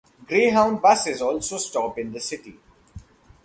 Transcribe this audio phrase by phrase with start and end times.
[0.27, 2.57] Greyhound buses also stop in the city.